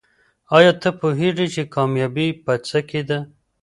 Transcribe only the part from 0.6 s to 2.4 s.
ته پوهېږې چې کامیابي